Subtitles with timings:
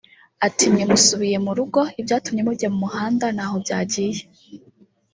[0.47, 4.21] Ati “Mwe musubiye mu rugo ibyatumye mujya mu muhanda ntaho byagiye